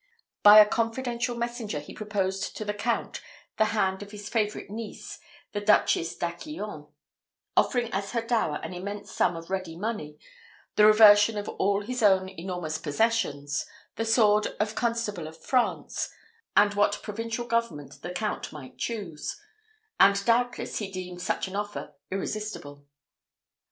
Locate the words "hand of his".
3.65-4.29